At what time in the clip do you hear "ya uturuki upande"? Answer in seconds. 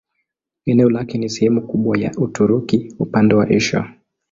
1.97-3.35